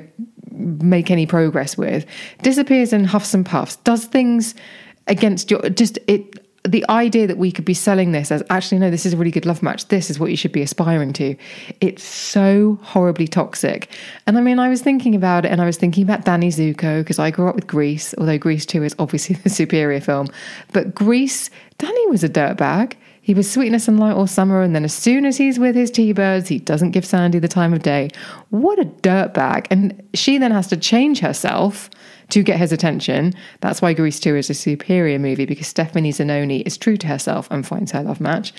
make 0.51 1.11
any 1.11 1.25
progress 1.25 1.77
with, 1.77 2.05
disappears 2.43 2.93
in 2.93 3.03
huffs 3.03 3.33
and 3.33 3.45
puffs, 3.45 3.77
does 3.77 4.05
things 4.05 4.53
against 5.07 5.49
your 5.49 5.61
just 5.69 5.97
it 6.07 6.43
the 6.63 6.85
idea 6.89 7.27
that 7.27 7.37
we 7.37 7.49
could 7.49 7.63
be 7.63 7.73
selling 7.73 8.11
this 8.11 8.29
as 8.29 8.43
actually 8.49 8.77
no 8.77 8.91
this 8.91 9.05
is 9.05 9.13
a 9.13 9.17
really 9.17 9.31
good 9.31 9.45
love 9.45 9.63
match. 9.63 9.87
This 9.87 10.09
is 10.09 10.19
what 10.19 10.29
you 10.29 10.37
should 10.37 10.51
be 10.51 10.61
aspiring 10.61 11.13
to. 11.13 11.35
It's 11.79 12.03
so 12.03 12.77
horribly 12.83 13.27
toxic. 13.27 13.89
And 14.27 14.37
i 14.37 14.41
mean 14.41 14.59
i 14.59 14.69
was 14.69 14.81
thinking 14.81 15.15
about 15.15 15.45
it 15.45 15.51
and 15.51 15.61
i 15.61 15.65
was 15.65 15.77
thinking 15.77 16.03
about 16.03 16.25
danny 16.25 16.49
zuko 16.49 16.99
because 16.99 17.19
i 17.19 17.31
grew 17.31 17.47
up 17.47 17.55
with 17.55 17.67
grease 17.67 18.13
although 18.17 18.37
grease 18.37 18.65
2 18.65 18.83
is 18.83 18.95
obviously 18.99 19.35
the 19.43 19.49
superior 19.49 20.01
film. 20.01 20.27
But 20.73 20.93
grease 20.93 21.49
danny 21.77 22.07
was 22.07 22.23
a 22.23 22.29
dirtbag 22.29 22.93
he 23.27 23.33
was 23.33 23.51
sweetness 23.51 23.89
and 23.89 23.99
light 23.99 24.13
all 24.13 24.25
summer, 24.25 24.61
and 24.61 24.73
then 24.73 24.85
as 24.85 24.93
soon 24.93 25.25
as 25.25 25.35
he's 25.35 25.59
with 25.59 25.75
his 25.75 25.91
T-birds, 25.91 26.47
he 26.47 26.59
doesn't 26.59 26.91
give 26.91 27.03
Sandy 27.03 27.39
the 27.39 27.49
time 27.49 27.73
of 27.73 27.83
day. 27.83 28.09
What 28.51 28.79
a 28.79 28.85
dirtbag. 28.85 29.67
And 29.69 30.01
she 30.13 30.37
then 30.37 30.51
has 30.51 30.67
to 30.67 30.77
change 30.77 31.19
herself 31.19 31.89
to 32.29 32.41
get 32.41 32.57
his 32.57 32.71
attention. 32.71 33.33
That's 33.59 33.81
why 33.81 33.91
Grease 33.91 34.21
2 34.21 34.37
is 34.37 34.49
a 34.49 34.53
superior 34.53 35.19
movie, 35.19 35.45
because 35.45 35.67
Stephanie 35.67 36.13
Zinone 36.13 36.65
is 36.65 36.77
true 36.77 36.95
to 36.95 37.07
herself 37.07 37.49
and 37.51 37.67
finds 37.67 37.91
her 37.91 38.01
love 38.01 38.21
match. 38.21 38.53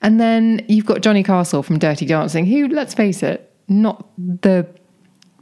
And 0.00 0.18
then 0.18 0.64
you've 0.70 0.86
got 0.86 1.02
Johnny 1.02 1.22
Castle 1.22 1.62
from 1.62 1.78
Dirty 1.78 2.06
Dancing, 2.06 2.46
who, 2.46 2.66
let's 2.68 2.94
face 2.94 3.22
it, 3.22 3.52
not 3.68 4.08
the 4.16 4.66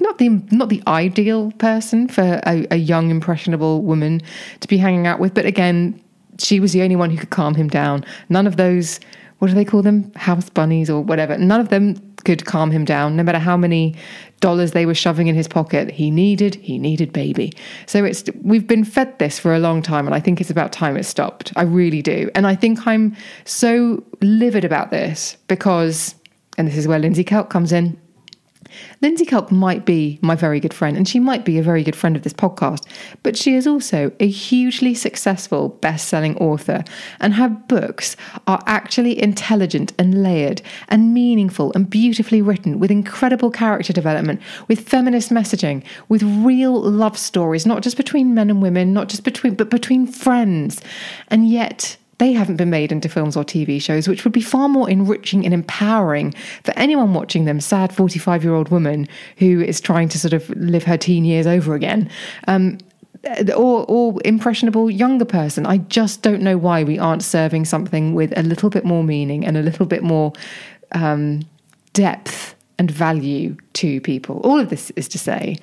not 0.01 0.19
the 0.19 0.29
not 0.51 0.71
the 0.71 0.83
ideal 0.89 1.53
person 1.53 2.09
for 2.09 2.41
a, 2.45 2.67
a 2.73 2.77
young 2.77 3.13
impressionable 3.13 3.83
woman 3.83 4.23
to 4.59 4.67
be 4.67 4.77
hanging 4.77 5.07
out 5.07 5.21
with, 5.21 5.35
but 5.35 5.47
again, 5.47 6.03
she 6.39 6.61
was 6.61 6.73
the 6.73 6.83
only 6.83 6.97
one 6.97 7.11
who 7.11 7.19
could 7.19 7.31
calm 7.31 7.55
him 7.55 7.69
down. 7.69 8.05
None 8.29 8.47
of 8.47 8.57
those, 8.57 9.01
what 9.39 9.49
do 9.49 9.55
they 9.55 9.65
call 9.65 9.83
them? 9.83 10.13
House 10.15 10.49
bunnies 10.49 10.91
or 10.91 11.03
whatever. 11.03 11.37
None 11.39 11.61
of 11.61 11.69
them 11.69 11.97
could 12.25 12.45
calm 12.45 12.71
him 12.71 12.85
down, 12.85 13.17
no 13.17 13.23
matter 13.23 13.39
how 13.39 13.57
many 13.57 13.95
dollars 14.41 14.73
they 14.73 14.85
were 14.85 14.95
shoving 14.95 15.29
in 15.29 15.35
his 15.35 15.49
pocket. 15.49 15.91
He 15.91 16.11
needed, 16.11 16.57
he 16.57 16.79
needed 16.79 17.13
baby. 17.13 17.53
So 17.87 18.05
it's 18.05 18.25
we've 18.43 18.67
been 18.67 18.85
fed 18.85 19.19
this 19.19 19.39
for 19.39 19.55
a 19.55 19.59
long 19.59 19.81
time, 19.81 20.07
and 20.07 20.15
I 20.15 20.21
think 20.21 20.41
it's 20.41 20.51
about 20.51 20.73
time 20.73 20.97
it 20.97 21.05
stopped. 21.05 21.53
I 21.57 21.63
really 21.63 22.03
do. 22.03 22.31
And 22.35 22.47
I 22.47 22.55
think 22.55 22.87
I'm 22.87 23.17
so 23.45 24.03
livid 24.21 24.65
about 24.65 24.91
this 24.91 25.37
because, 25.49 26.15
and 26.59 26.67
this 26.67 26.77
is 26.77 26.89
where 26.89 26.99
Lindsay 26.99 27.25
Kelk 27.25 27.49
comes 27.49 27.73
in. 27.73 27.99
Lindsay 29.03 29.25
Kelk 29.25 29.51
might 29.51 29.85
be 29.85 30.19
my 30.23 30.35
very 30.35 30.61
good 30.61 30.75
friend, 30.75 30.97
and 30.97 31.09
she 31.09 31.19
might 31.19 31.45
be 31.45 31.59
a 31.59 31.63
very 31.63 31.83
good 31.83 31.97
friend 31.97 32.17
of 32.17 32.23
this 32.23 32.33
podcast, 32.33 32.85
but 33.23 33.37
she 33.37 33.55
is 33.55 33.67
also 33.67 34.13
a 34.21 34.29
hugely 34.29 34.95
successful 34.95 35.69
best 35.69 36.09
selling 36.09 36.37
author, 36.39 36.85
and 37.21 37.35
her 37.35 37.49
books 37.49 38.17
are 38.47 38.63
actually 38.67 39.21
intelligent 39.23 39.93
and 39.99 40.23
layered 40.23 40.63
and 40.89 41.15
meaningful 41.15 41.73
and 41.75 41.91
beautifully 41.91 42.43
written 42.43 42.79
with 42.79 42.91
incredible 42.91 43.51
character 43.51 43.93
development, 43.93 44.41
with 44.69 44.89
feminist 44.89 45.31
messaging, 45.31 45.85
with 46.09 46.23
real 46.23 46.81
love 46.81 47.19
stories, 47.19 47.67
not 47.67 47.83
just 47.83 47.97
between 47.97 48.35
men 48.35 48.51
and 48.51 48.63
women, 48.63 48.93
not 48.93 49.09
just 49.09 49.25
between, 49.25 49.55
but 49.55 49.71
between 49.71 50.07
friends. 50.07 50.81
And 51.29 51.49
yet, 51.49 51.97
they 52.19 52.33
haven't 52.33 52.57
been 52.57 52.71
made 52.71 52.93
into 52.93 53.09
films 53.09 53.37
or 53.37 53.45
TV 53.45 53.81
shows, 53.81 54.09
which 54.09 54.25
would 54.25 54.33
be 54.33 54.41
far 54.41 54.69
more 54.69 54.89
enriching 54.89 55.45
and 55.45 55.53
empowering 55.53 56.33
for 56.63 56.73
anyone 56.77 57.13
watching 57.13 57.45
them. 57.45 57.61
Sad 57.61 57.95
45 57.95 58.43
year 58.43 58.55
old 58.55 58.71
woman 58.71 59.07
who 59.37 59.61
is 59.61 59.81
trying 59.81 60.09
to 60.11 60.19
sort 60.19 60.33
of 60.33 60.49
live 60.51 60.85
her 60.85 60.97
teen 60.97 61.25
years 61.25 61.47
over 61.47 61.75
again. 61.75 62.11
Um, 62.49 62.79
or, 63.57 63.85
or 63.89 64.19
impressionable 64.25 64.91
younger 64.91 65.25
person. 65.25 65.67
I 65.67 65.79
just 65.79 66.23
don't 66.23 66.43
know 66.43 66.57
why 66.57 66.85
we 66.85 66.99
aren't 66.99 67.25
serving 67.25 67.65
something 67.65 68.15
with 68.15 68.37
a 68.39 68.43
little 68.43 68.71
bit 68.71 68.85
more 68.85 69.03
meaning 69.03 69.45
and 69.45 69.57
a 69.57 69.63
little 69.63 69.87
bit 69.87 70.05
more 70.05 70.33
um, 70.93 71.43
depth 71.93 72.55
and 72.79 72.91
value 72.91 73.57
to 73.75 74.01
people. 74.03 74.41
All 74.45 74.61
of 74.61 74.71
this 74.71 74.91
is 74.91 75.09
to 75.09 75.19
say, 75.19 75.57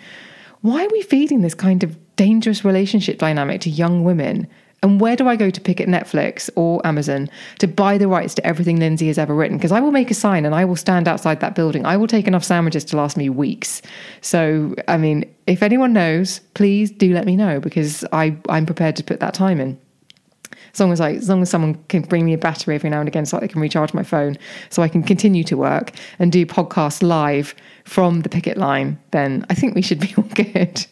why 0.62 0.84
are 0.84 0.90
we 0.90 1.04
feeding 1.04 1.42
this 1.42 1.54
kind 1.54 1.84
of 1.84 1.98
dangerous 2.16 2.66
relationship 2.66 3.18
dynamic 3.18 3.62
to 3.62 3.70
young 3.70 4.04
women 4.04 4.48
and 4.84 5.00
where 5.00 5.16
do 5.16 5.30
I 5.30 5.38
go 5.38 5.50
to 5.50 5.62
pick 5.62 5.80
at 5.80 5.88
Netflix 5.88 6.50
or 6.56 6.86
Amazon 6.86 7.30
to 7.60 7.68
buy 7.68 7.98
the 7.98 8.10
rights 8.10 8.36
to 8.36 8.46
everything 8.46 8.80
Lindsay 8.80 9.08
has 9.08 9.18
ever 9.18 9.34
written? 9.34 9.58
Because 9.58 9.72
I 9.72 9.80
will 9.80 9.94
make 9.94 10.12
a 10.12 10.14
sign 10.14 10.46
and 10.46 10.54
I 10.54 10.66
will 10.66 10.76
stand 10.76 11.08
outside 11.08 11.40
that 11.40 11.56
building. 11.56 11.86
I 11.86 11.96
will 11.96 12.08
take 12.08 12.28
enough 12.28 12.44
sandwiches 12.44 12.84
to 12.86 12.98
last 12.98 13.16
me 13.16 13.30
weeks. 13.30 13.82
So, 14.20 14.76
I 14.90 14.98
mean, 14.98 15.24
if 15.48 15.64
anyone 15.64 15.94
knows, 15.94 16.40
please 16.54 16.92
do 16.92 17.14
let 17.14 17.26
me 17.26 17.38
know 17.38 17.62
because 17.62 18.04
I, 18.12 18.36
I'm 18.50 18.66
prepared 18.66 18.98
to 18.98 19.04
put 19.04 19.22
that 19.22 19.34
time 19.34 19.62
in. 19.62 19.80
As 20.74 20.80
long 20.80 20.92
as 20.92 21.00
I, 21.00 21.14
as 21.14 21.30
long 21.30 21.42
as 21.42 21.50
someone 21.50 21.76
can 21.88 22.02
bring 22.02 22.26
me 22.26 22.34
a 22.34 22.38
battery 22.38 22.76
every 22.76 22.90
now 22.90 23.00
and 23.00 23.08
again, 23.08 23.26
so 23.26 23.38
I 23.40 23.48
can 23.48 23.62
recharge 23.62 23.94
my 23.94 24.04
phone, 24.04 24.38
so 24.70 24.82
I 24.82 24.88
can 24.88 25.04
continue 25.04 25.44
to 25.46 25.56
work 25.56 25.92
and 26.20 26.32
do 26.32 26.46
podcasts 26.46 27.04
live 27.04 27.56
from 27.86 28.22
the 28.22 28.30
picket 28.30 28.58
line, 28.58 29.00
then 29.12 29.46
I 29.50 29.56
think 29.56 29.76
we 29.76 29.82
should 29.82 30.00
be 30.00 30.14
all 30.18 30.24
good. 30.24 30.86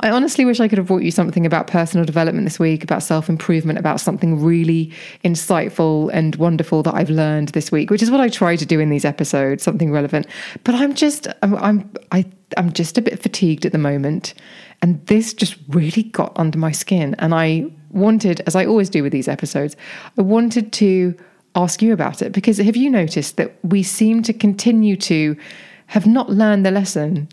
I 0.00 0.10
honestly 0.10 0.44
wish 0.44 0.60
I 0.60 0.68
could 0.68 0.76
have 0.76 0.88
brought 0.88 1.02
you 1.02 1.10
something 1.10 1.46
about 1.46 1.68
personal 1.68 2.04
development 2.04 2.44
this 2.44 2.58
week, 2.58 2.84
about 2.84 3.02
self 3.02 3.28
improvement, 3.28 3.78
about 3.78 4.00
something 4.00 4.42
really 4.42 4.92
insightful 5.24 6.10
and 6.12 6.36
wonderful 6.36 6.82
that 6.82 6.94
I've 6.94 7.08
learned 7.08 7.48
this 7.50 7.72
week, 7.72 7.90
which 7.90 8.02
is 8.02 8.10
what 8.10 8.20
I 8.20 8.28
try 8.28 8.56
to 8.56 8.66
do 8.66 8.78
in 8.78 8.90
these 8.90 9.06
episodes, 9.06 9.62
something 9.62 9.90
relevant. 9.90 10.26
But 10.64 10.74
I'm 10.74 10.94
just, 10.94 11.28
I'm, 11.42 11.54
I'm, 11.56 11.90
I, 12.12 12.26
I'm 12.58 12.72
just 12.72 12.98
a 12.98 13.02
bit 13.02 13.22
fatigued 13.22 13.64
at 13.64 13.72
the 13.72 13.78
moment, 13.78 14.34
and 14.82 15.04
this 15.06 15.32
just 15.32 15.56
really 15.68 16.02
got 16.02 16.32
under 16.36 16.58
my 16.58 16.72
skin. 16.72 17.14
And 17.18 17.34
I 17.34 17.70
wanted, 17.90 18.42
as 18.46 18.54
I 18.54 18.66
always 18.66 18.90
do 18.90 19.02
with 19.02 19.12
these 19.12 19.28
episodes, 19.28 19.76
I 20.18 20.22
wanted 20.22 20.72
to 20.74 21.16
ask 21.54 21.80
you 21.80 21.92
about 21.92 22.22
it 22.22 22.32
because 22.32 22.58
have 22.58 22.76
you 22.76 22.90
noticed 22.90 23.36
that 23.36 23.56
we 23.64 23.82
seem 23.82 24.22
to 24.22 24.32
continue 24.32 24.96
to 24.96 25.36
have 25.88 26.06
not 26.06 26.30
learned 26.30 26.64
the 26.64 26.70
lesson 26.70 27.28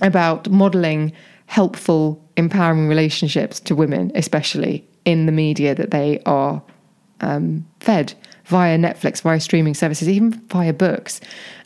about 0.00 0.48
modeling 0.48 1.12
helpful, 1.46 2.22
empowering 2.36 2.88
relationships 2.88 3.58
to 3.60 3.74
women, 3.74 4.12
especially 4.14 4.86
in 5.04 5.26
the 5.26 5.32
media 5.32 5.74
that 5.74 5.90
they 5.90 6.20
are 6.24 6.62
um, 7.20 7.66
fed 7.80 8.14
via 8.44 8.78
Netflix, 8.78 9.22
via 9.22 9.40
streaming 9.40 9.74
services, 9.74 10.08
even 10.08 10.32
via 10.48 10.72
books. 10.72 11.20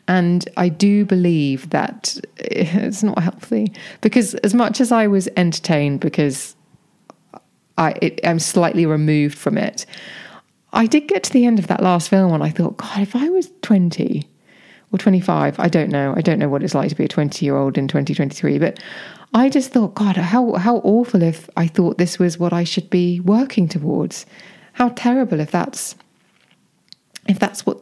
And 0.07 0.49
I 0.57 0.69
do 0.69 1.05
believe 1.05 1.71
that 1.71 2.17
it's 2.37 3.03
not 3.03 3.19
healthy 3.19 3.73
because, 4.01 4.35
as 4.37 4.55
much 4.55 4.81
as 4.81 4.93
I 4.93 5.07
was 5.07 5.29
entertained 5.37 6.01
because 6.01 6.55
I, 7.77 8.17
I'm 8.23 8.39
slightly 8.39 8.87
removed 8.87 9.37
from 9.37 9.59
it, 9.59 9.85
I 10.73 10.87
did 10.87 11.09
get 11.09 11.25
to 11.25 11.33
the 11.33 11.47
end 11.47 11.59
of 11.59 11.67
that 11.69 11.83
last 11.83 12.09
film 12.09 12.33
and 12.33 12.43
I 12.43 12.51
thought, 12.51 12.77
God, 12.77 13.01
if 13.01 13.17
I 13.17 13.29
was 13.31 13.51
20 13.63 14.29
or 14.95 14.99
25. 14.99 15.59
I 15.59 15.69
don't 15.69 15.91
know. 15.91 16.15
I 16.17 16.21
don't 16.21 16.39
know 16.39 16.49
what 16.49 16.63
it's 16.63 16.75
like 16.75 16.89
to 16.91 16.95
be 16.95 17.05
a 17.05 17.09
20 17.09 17.45
year 17.45 17.57
old 17.57 17.77
in 17.77 17.89
2023. 17.89 18.59
But 18.59 18.79
I 19.35 19.49
just 19.49 19.73
thought, 19.73 19.95
God, 19.95 20.17
how, 20.17 20.55
how 20.55 20.77
awful 20.79 21.23
if 21.23 21.51
I 21.57 21.67
thought 21.67 21.99
this 21.99 22.19
was 22.19 22.39
what 22.39 22.53
I 22.53 22.65
should 22.65 22.89
be 22.89 23.21
working 23.21 23.69
towards. 23.69 24.25
How 24.75 24.91
terrible 24.91 25.41
if 25.41 25.51
that's 25.51 25.97
if 27.27 27.39
that's 27.39 27.65
what 27.65 27.81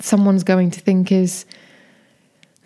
someone's 0.00 0.44
going 0.44 0.70
to 0.70 0.80
think 0.80 1.10
is 1.10 1.44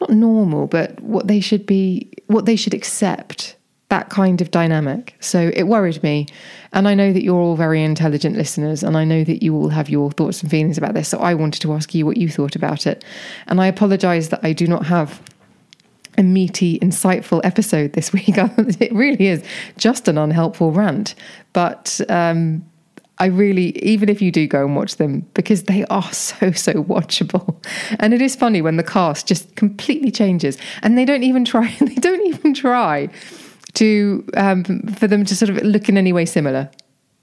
not 0.00 0.10
normal, 0.10 0.66
but 0.66 1.00
what 1.00 1.28
they 1.28 1.40
should 1.40 1.66
be, 1.66 2.12
what 2.26 2.46
they 2.46 2.56
should 2.56 2.74
accept 2.74 3.56
that 3.94 4.10
kind 4.10 4.40
of 4.40 4.50
dynamic. 4.50 5.14
So 5.20 5.52
it 5.54 5.64
worried 5.68 6.02
me. 6.02 6.26
And 6.72 6.88
I 6.88 6.94
know 6.94 7.12
that 7.12 7.22
you're 7.22 7.38
all 7.38 7.54
very 7.54 7.80
intelligent 7.80 8.36
listeners, 8.36 8.82
and 8.82 8.96
I 8.96 9.04
know 9.04 9.22
that 9.22 9.40
you 9.40 9.54
all 9.54 9.68
have 9.68 9.88
your 9.88 10.10
thoughts 10.10 10.42
and 10.42 10.50
feelings 10.50 10.76
about 10.76 10.94
this. 10.94 11.08
So 11.08 11.18
I 11.20 11.34
wanted 11.34 11.62
to 11.62 11.72
ask 11.72 11.94
you 11.94 12.04
what 12.04 12.16
you 12.16 12.28
thought 12.28 12.56
about 12.56 12.88
it. 12.88 13.04
And 13.46 13.60
I 13.60 13.68
apologize 13.68 14.30
that 14.30 14.40
I 14.42 14.52
do 14.52 14.66
not 14.66 14.86
have 14.86 15.22
a 16.18 16.24
meaty, 16.24 16.80
insightful 16.80 17.40
episode 17.44 17.92
this 17.92 18.12
week. 18.16 18.30
it 18.36 18.92
really 18.92 19.28
is 19.28 19.44
just 19.76 20.08
an 20.08 20.18
unhelpful 20.18 20.72
rant. 20.72 21.14
But 21.52 22.00
um, 22.08 22.64
I 23.18 23.26
really, 23.26 23.78
even 23.78 24.08
if 24.08 24.20
you 24.20 24.32
do 24.32 24.48
go 24.48 24.64
and 24.64 24.74
watch 24.74 24.96
them, 24.96 25.20
because 25.34 25.64
they 25.64 25.84
are 25.84 26.12
so, 26.12 26.50
so 26.50 26.72
watchable. 26.82 27.64
And 28.00 28.12
it 28.12 28.20
is 28.20 28.34
funny 28.34 28.60
when 28.60 28.76
the 28.76 28.82
cast 28.82 29.28
just 29.28 29.54
completely 29.54 30.10
changes 30.10 30.58
and 30.82 30.98
they 30.98 31.04
don't 31.04 31.22
even 31.22 31.44
try, 31.44 31.72
they 31.80 31.94
don't 31.94 32.26
even 32.26 32.54
try 32.54 33.08
to 33.74 34.26
um, 34.36 34.64
for 34.98 35.06
them 35.06 35.24
to 35.24 35.36
sort 35.36 35.50
of 35.50 35.56
look 35.62 35.88
in 35.88 35.96
any 35.96 36.12
way 36.12 36.24
similar. 36.24 36.70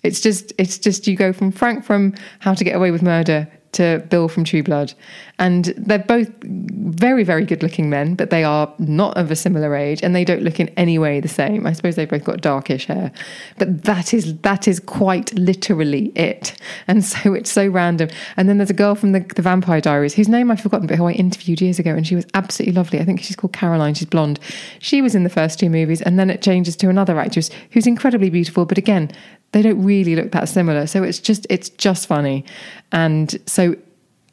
It's 0.03 0.21
just 0.21 0.53
it's 0.57 0.77
just 0.77 1.07
you 1.07 1.15
go 1.15 1.33
from 1.33 1.51
Frank 1.51 1.83
from 1.83 2.13
How 2.39 2.53
to 2.53 2.63
Get 2.63 2.75
Away 2.75 2.91
with 2.91 3.01
Murder 3.01 3.47
to 3.73 4.05
Bill 4.09 4.27
from 4.27 4.43
True 4.43 4.63
Blood. 4.63 4.93
And 5.41 5.73
they're 5.75 5.97
both 5.97 6.29
very, 6.43 7.23
very 7.23 7.45
good 7.45 7.63
looking 7.63 7.89
men, 7.89 8.13
but 8.13 8.29
they 8.29 8.43
are 8.43 8.71
not 8.77 9.17
of 9.17 9.31
a 9.31 9.35
similar 9.35 9.75
age 9.75 10.03
and 10.03 10.15
they 10.15 10.23
don't 10.23 10.43
look 10.43 10.59
in 10.59 10.69
any 10.77 10.99
way 10.99 11.19
the 11.19 11.27
same. 11.27 11.65
I 11.65 11.73
suppose 11.73 11.95
they've 11.95 12.07
both 12.07 12.23
got 12.23 12.41
darkish 12.41 12.85
hair. 12.85 13.11
But 13.57 13.85
that 13.85 14.13
is 14.13 14.37
that 14.41 14.67
is 14.67 14.79
quite 14.79 15.33
literally 15.33 16.11
it. 16.15 16.55
And 16.87 17.03
so 17.13 17.33
it's 17.33 17.51
so 17.51 17.67
random. 17.67 18.09
And 18.37 18.47
then 18.47 18.59
there's 18.59 18.69
a 18.69 18.75
girl 18.75 18.93
from 18.93 19.13
the, 19.13 19.21
the 19.35 19.41
Vampire 19.41 19.81
Diaries, 19.81 20.13
whose 20.13 20.29
name 20.29 20.51
I've 20.51 20.61
forgotten, 20.61 20.85
but 20.85 20.97
who 20.97 21.07
I 21.07 21.13
interviewed 21.13 21.59
years 21.59 21.79
ago, 21.79 21.95
and 21.95 22.05
she 22.05 22.13
was 22.13 22.27
absolutely 22.35 22.75
lovely. 22.75 22.99
I 22.99 23.03
think 23.03 23.21
she's 23.23 23.35
called 23.35 23.53
Caroline, 23.53 23.95
she's 23.95 24.07
blonde. 24.07 24.39
She 24.77 25.01
was 25.01 25.15
in 25.15 25.23
the 25.23 25.29
first 25.29 25.57
two 25.57 25.71
movies, 25.71 26.03
and 26.03 26.19
then 26.19 26.29
it 26.29 26.43
changes 26.43 26.75
to 26.75 26.89
another 26.89 27.19
actress 27.19 27.49
who's 27.71 27.87
incredibly 27.87 28.29
beautiful, 28.29 28.67
but 28.67 28.77
again, 28.77 29.11
they 29.53 29.63
don't 29.63 29.83
really 29.83 30.15
look 30.15 30.31
that 30.33 30.49
similar. 30.49 30.85
So 30.85 31.01
it's 31.01 31.19
just 31.19 31.47
it's 31.49 31.69
just 31.69 32.05
funny. 32.05 32.45
And 32.91 33.39
so 33.47 33.75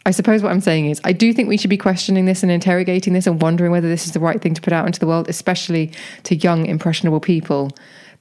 I 0.09 0.11
suppose 0.11 0.43
what 0.43 0.50
I'm 0.50 0.62
saying 0.62 0.87
is, 0.87 1.03
I 1.05 1.12
do 1.12 1.35
think 1.35 1.50
we 1.50 1.59
should 1.59 1.69
be 1.69 1.77
questioning 1.77 2.25
this 2.25 2.43
and 2.43 2.50
interrogating 2.50 3.12
this 3.12 3.27
and 3.27 3.43
wondering 3.43 3.71
whether 3.71 3.91
this 3.91 4.07
is 4.07 4.12
the 4.12 4.21
right 4.21 4.41
thing 4.41 4.55
to 4.55 4.62
put 4.62 4.73
out 4.73 4.87
into 4.87 4.99
the 4.99 5.07
world, 5.07 5.29
especially 5.29 5.93
to 6.23 6.35
young, 6.35 6.65
impressionable 6.65 7.21
people. 7.21 7.71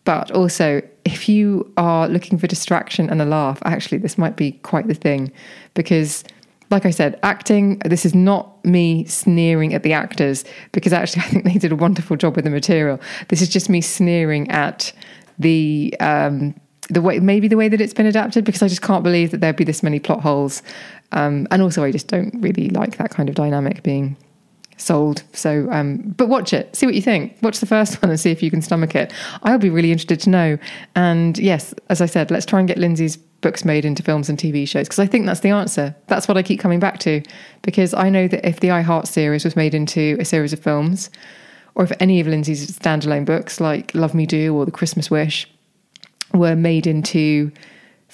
But 0.03 0.29
also, 0.32 0.82
if 1.06 1.29
you 1.29 1.72
are 1.77 2.10
looking 2.10 2.38
for 2.38 2.46
distraction 2.46 3.10
and 3.10 3.22
a 3.22 3.25
laugh, 3.25 3.62
actually, 3.63 4.00
this 4.00 4.17
might 4.17 4.36
be 4.36 4.51
quite 4.63 4.89
the 4.89 4.96
thing. 4.96 5.32
Because, 5.75 6.25
like 6.70 6.86
I 6.86 6.91
said, 6.91 7.17
acting, 7.24 7.79
this 7.79 8.06
is 8.06 8.13
not 8.13 8.65
me 8.65 9.06
sneering 9.06 9.74
at 9.74 9.84
the 9.84 9.94
actors, 9.94 10.44
because 10.74 10.91
actually, 10.91 11.22
I 11.25 11.27
think 11.27 11.46
they 11.46 11.53
did 11.53 11.72
a 11.72 11.77
wonderful 11.77 12.17
job 12.17 12.36
with 12.36 12.44
the 12.44 12.51
material. 12.51 13.00
This 13.29 13.41
is 13.41 13.48
just 13.48 13.70
me 13.70 13.79
sneering 13.79 14.51
at 14.51 14.91
the. 15.39 15.96
Um, 16.01 16.53
the 16.89 17.01
way 17.01 17.20
maybe 17.20 17.48
the 17.48 17.58
way 17.58 17.67
that 17.67 17.82
it's 17.82 17.94
been 17.94 18.06
adapted 18.06 18.46
because 18.46 18.62
I 18.62 18.67
just 18.67 18.82
can't 18.82 19.03
believe 19.03 19.32
that 19.32 19.41
there'd 19.41 19.56
be 19.56 19.63
this 19.63 19.84
many 19.84 20.00
plot 20.00 20.22
holes, 20.22 20.62
um, 21.11 21.47
and 21.51 21.61
also 21.61 21.83
I 21.83 21.91
just 21.91 22.07
don't 22.07 22.33
really 22.41 22.69
like 22.69 22.97
that 22.97 23.11
kind 23.11 23.29
of 23.29 23.35
dynamic 23.35 23.83
being 23.83 24.17
sold. 24.77 25.23
So, 25.33 25.69
um, 25.71 25.97
but 26.17 26.29
watch 26.29 26.53
it, 26.53 26.75
see 26.75 26.85
what 26.85 26.95
you 26.95 27.01
think. 27.01 27.35
Watch 27.41 27.59
the 27.59 27.65
first 27.65 28.01
one 28.01 28.09
and 28.09 28.19
see 28.19 28.31
if 28.31 28.41
you 28.41 28.49
can 28.49 28.61
stomach 28.61 28.95
it. 28.95 29.11
I'll 29.43 29.57
be 29.57 29.69
really 29.69 29.91
interested 29.91 30.19
to 30.21 30.29
know. 30.29 30.57
And 30.95 31.37
yes, 31.37 31.73
as 31.89 32.01
I 32.01 32.05
said, 32.05 32.31
let's 32.31 32.45
try 32.45 32.59
and 32.59 32.67
get 32.67 32.77
Lindsay's 32.77 33.17
books 33.41 33.63
made 33.63 33.85
into 33.85 34.01
films 34.01 34.29
and 34.29 34.37
TV 34.37 34.67
shows 34.67 34.87
because 34.87 34.99
I 34.99 35.05
think 35.05 35.25
that's 35.25 35.41
the 35.41 35.49
answer. 35.49 35.95
That's 36.07 36.27
what 36.27 36.37
I 36.37 36.43
keep 36.43 36.59
coming 36.59 36.79
back 36.79 36.99
to 36.99 37.21
because 37.61 37.93
I 37.93 38.09
know 38.09 38.27
that 38.27 38.47
if 38.47 38.59
the 38.59 38.71
I 38.71 38.81
Heart 38.81 39.07
series 39.07 39.43
was 39.43 39.55
made 39.55 39.73
into 39.73 40.17
a 40.19 40.25
series 40.25 40.53
of 40.53 40.59
films, 40.59 41.09
or 41.75 41.83
if 41.83 41.91
any 41.99 42.19
of 42.19 42.27
Lindsay's 42.27 42.71
standalone 42.71 43.25
books 43.25 43.59
like 43.59 43.93
Love 43.93 44.15
Me 44.15 44.25
Do 44.25 44.55
or 44.55 44.65
The 44.65 44.71
Christmas 44.71 45.11
Wish 45.11 45.47
were 46.33 46.55
made 46.55 46.87
into 46.87 47.51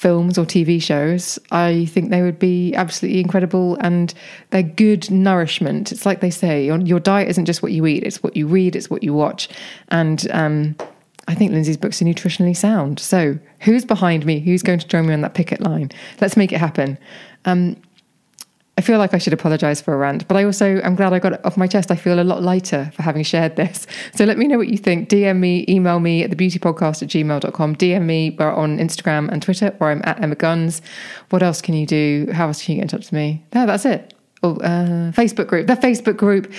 films 0.03 0.37
or 0.37 0.43
TV 0.43 0.83
shows, 0.83 1.39
I 1.49 1.85
think 1.85 2.09
they 2.09 2.21
would 2.21 2.37
be 2.37 2.75
absolutely 2.75 3.21
incredible 3.21 3.77
and 3.77 4.13
they're 4.49 4.61
good 4.61 5.09
nourishment. 5.09 5.93
It's 5.93 6.05
like 6.05 6.19
they 6.19 6.29
say, 6.29 6.65
your, 6.65 6.77
your 6.81 6.99
diet 6.99 7.29
isn't 7.29 7.45
just 7.45 7.63
what 7.63 7.71
you 7.71 7.87
eat, 7.87 8.03
it's 8.03 8.21
what 8.21 8.35
you 8.35 8.45
read, 8.45 8.75
it's 8.75 8.89
what 8.89 9.01
you 9.01 9.13
watch. 9.13 9.47
And 9.87 10.27
um, 10.31 10.75
I 11.29 11.35
think 11.35 11.53
Lindsay's 11.53 11.77
books 11.77 12.01
are 12.01 12.05
nutritionally 12.05 12.55
sound. 12.55 12.99
So, 12.99 13.39
who's 13.61 13.85
behind 13.85 14.25
me? 14.25 14.41
Who's 14.41 14.61
going 14.61 14.79
to 14.79 14.87
join 14.87 15.07
me 15.07 15.13
on 15.13 15.21
that 15.21 15.35
picket 15.35 15.61
line? 15.61 15.89
Let's 16.19 16.35
make 16.35 16.51
it 16.51 16.59
happen. 16.59 16.97
Um, 17.45 17.77
I 18.75 18.81
feel 18.81 18.97
like 18.97 19.13
I 19.13 19.19
should 19.19 19.33
apologize 19.33 19.81
for 19.81 19.93
a 19.93 19.97
rant, 19.97 20.27
but 20.27 20.35
I 20.35 20.43
also 20.45 20.81
am 20.81 20.95
glad 20.95 21.13
I 21.13 21.19
got 21.19 21.33
it 21.33 21.45
off 21.45 21.57
my 21.57 21.67
chest. 21.67 21.91
I 21.91 21.95
feel 21.95 22.19
a 22.19 22.23
lot 22.23 22.41
lighter 22.41 22.91
for 22.95 23.03
having 23.03 23.23
shared 23.23 23.55
this. 23.55 23.85
So 24.15 24.25
let 24.25 24.39
me 24.39 24.47
know 24.47 24.57
what 24.57 24.67
you 24.67 24.77
think. 24.77 25.09
DM 25.09 25.37
me, 25.37 25.63
email 25.69 25.99
me 25.99 26.23
at 26.23 26.31
thebeautypodcast 26.31 27.03
at 27.03 27.09
gmail.com. 27.09 27.75
DM 27.75 28.01
me 28.01 28.35
we're 28.39 28.51
on 28.51 28.79
Instagram 28.79 29.29
and 29.31 29.43
Twitter, 29.43 29.75
where 29.77 29.91
I'm 29.91 30.01
at 30.05 30.21
Emma 30.21 30.35
Guns. 30.35 30.81
What 31.29 31.43
else 31.43 31.61
can 31.61 31.75
you 31.75 31.85
do? 31.85 32.27
How 32.33 32.47
else 32.47 32.63
can 32.63 32.73
you 32.73 32.77
get 32.77 32.83
in 32.83 32.87
touch 32.87 33.05
with 33.05 33.13
me? 33.13 33.45
No, 33.53 33.67
that's 33.67 33.85
it. 33.85 34.15
Oh, 34.41 34.55
uh, 34.57 35.11
Facebook 35.11 35.47
group. 35.47 35.67
The 35.67 35.75
Facebook 35.75 36.17
group 36.17 36.51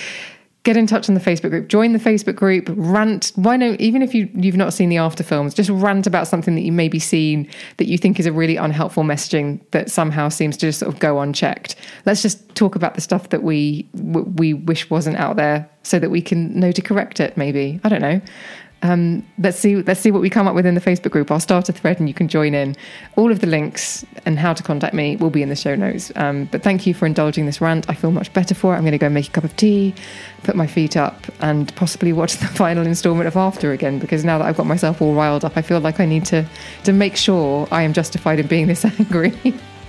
get 0.64 0.78
in 0.78 0.87
touch 0.87 1.09
on 1.11 1.14
the 1.14 1.21
Facebook 1.21 1.50
group, 1.50 1.68
join 1.68 1.92
the 1.92 1.99
Facebook 1.99 2.35
group, 2.35 2.64
rant. 2.71 3.33
Why 3.37 3.56
don't, 3.56 3.78
even 3.80 4.00
if 4.00 4.14
you, 4.14 4.30
you've 4.35 4.56
not 4.56 4.73
seen 4.73 4.88
the 4.88 4.97
after 4.97 5.23
films, 5.23 5.52
just 5.52 5.68
rant 5.68 6.06
about 6.06 6.26
something 6.26 6.54
that 6.54 6.62
you 6.62 6.73
maybe 6.73 6.99
seen 6.99 7.49
that 7.76 7.87
you 7.87 7.99
think 7.99 8.18
is 8.18 8.25
a 8.25 8.33
really 8.33 8.56
unhelpful 8.56 9.04
messaging 9.04 9.61
that 9.73 9.90
somehow 9.90 10.30
seems 10.30 10.56
to 10.56 10.66
just 10.66 10.80
sort 10.80 10.92
of 10.92 10.99
go 11.00 11.21
unchecked. 11.21 11.76
Let's 12.06 12.23
just 12.23 12.54
talk 12.54 12.76
about 12.76 12.94
the 12.94 13.02
stuff 13.02 13.28
that 13.28 13.42
we, 13.42 13.87
we 13.92 14.54
wish 14.54 14.88
wasn't 14.88 15.18
out 15.18 15.37
there 15.37 15.68
so 15.83 15.99
that 15.99 16.11
we 16.11 16.23
can 16.23 16.59
know 16.59 16.73
to 16.73 16.80
correct 16.80 17.21
it, 17.21 17.37
maybe. 17.37 17.78
I 17.85 17.90
don't 17.90 18.00
know. 18.00 18.23
Um, 18.84 19.26
let's 19.38 19.58
see 19.58 19.76
let's 19.76 19.98
see 19.98 20.10
what 20.10 20.20
we 20.20 20.28
come 20.28 20.46
up 20.46 20.54
with 20.54 20.66
in 20.66 20.74
the 20.74 20.80
Facebook 20.80 21.10
group. 21.10 21.30
I'll 21.30 21.40
start 21.40 21.70
a 21.70 21.72
thread 21.72 21.98
and 21.98 22.06
you 22.06 22.14
can 22.14 22.28
join 22.28 22.52
in. 22.54 22.76
All 23.16 23.32
of 23.32 23.40
the 23.40 23.46
links 23.46 24.04
and 24.26 24.38
how 24.38 24.52
to 24.52 24.62
contact 24.62 24.92
me 24.92 25.16
will 25.16 25.30
be 25.30 25.42
in 25.42 25.48
the 25.48 25.56
show 25.56 25.74
notes. 25.74 26.12
Um, 26.16 26.44
but 26.52 26.62
thank 26.62 26.86
you 26.86 26.92
for 26.92 27.06
indulging 27.06 27.46
this 27.46 27.62
rant. 27.62 27.88
I 27.88 27.94
feel 27.94 28.10
much 28.10 28.30
better 28.34 28.54
for 28.54 28.74
it. 28.74 28.76
I'm 28.76 28.82
going 28.82 28.92
to 28.92 28.98
go 28.98 29.08
make 29.08 29.28
a 29.28 29.30
cup 29.30 29.44
of 29.44 29.56
tea, 29.56 29.94
put 30.42 30.54
my 30.54 30.66
feet 30.66 30.98
up, 30.98 31.24
and 31.40 31.74
possibly 31.76 32.12
watch 32.12 32.36
the 32.36 32.46
final 32.46 32.86
instalment 32.86 33.26
of 33.26 33.36
After 33.36 33.72
again 33.72 33.98
because 33.98 34.22
now 34.22 34.36
that 34.36 34.44
I've 34.44 34.56
got 34.56 34.66
myself 34.66 35.00
all 35.00 35.14
riled 35.14 35.46
up, 35.46 35.56
I 35.56 35.62
feel 35.62 35.80
like 35.80 35.98
I 35.98 36.04
need 36.04 36.26
to 36.26 36.46
to 36.84 36.92
make 36.92 37.16
sure 37.16 37.66
I 37.70 37.82
am 37.82 37.94
justified 37.94 38.38
in 38.38 38.46
being 38.46 38.66
this 38.66 38.84
angry. 39.00 39.32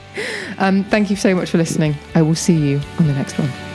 um, 0.58 0.86
thank 0.86 1.10
you 1.10 1.18
so 1.18 1.36
much 1.36 1.50
for 1.50 1.58
listening. 1.58 1.96
I 2.16 2.22
will 2.22 2.36
see 2.36 2.56
you 2.56 2.80
on 2.98 3.08
the 3.08 3.14
next 3.14 3.38
one. 3.38 3.75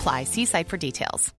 apply. 0.00 0.24
See 0.24 0.46
site 0.46 0.68
for 0.68 0.76
details. 0.76 1.39